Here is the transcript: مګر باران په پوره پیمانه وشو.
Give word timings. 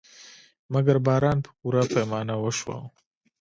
مګر 0.73 0.95
باران 1.05 1.37
په 1.45 1.49
پوره 1.59 1.81
پیمانه 1.93 2.35
وشو. 2.39 2.77